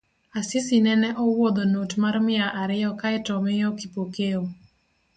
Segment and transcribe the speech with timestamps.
[0.39, 4.41] Asisi nene owuodho not mar mia ariyo kae tomiyo Kipokeo